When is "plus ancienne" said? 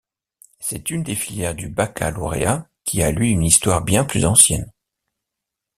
4.03-4.71